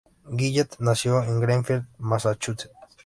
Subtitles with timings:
[0.35, 2.71] Jillette nació en Greenfield, Massachusetts.